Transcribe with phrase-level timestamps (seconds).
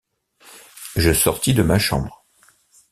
[0.95, 2.25] Je sortis de ma chambre.